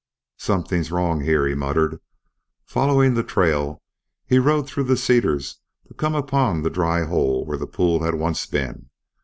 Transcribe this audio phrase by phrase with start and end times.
[0.39, 1.99] "Something wrong here," he muttered.
[2.65, 3.83] Following the trail,
[4.25, 8.15] he rode through the cedars to come upon the dry hole where the pool had
[8.15, 8.89] once been.